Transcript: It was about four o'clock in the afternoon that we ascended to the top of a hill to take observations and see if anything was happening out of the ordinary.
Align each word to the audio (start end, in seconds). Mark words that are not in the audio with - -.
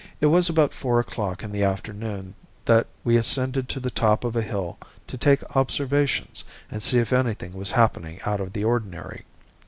It 0.19 0.25
was 0.25 0.49
about 0.49 0.73
four 0.73 0.99
o'clock 0.99 1.43
in 1.43 1.51
the 1.51 1.63
afternoon 1.63 2.33
that 2.65 2.87
we 3.03 3.17
ascended 3.17 3.69
to 3.69 3.79
the 3.79 3.91
top 3.91 4.23
of 4.23 4.35
a 4.35 4.41
hill 4.41 4.79
to 5.05 5.15
take 5.15 5.55
observations 5.55 6.43
and 6.71 6.81
see 6.81 6.97
if 6.97 7.13
anything 7.13 7.53
was 7.53 7.69
happening 7.69 8.19
out 8.25 8.39
of 8.41 8.53
the 8.53 8.63
ordinary. 8.63 9.25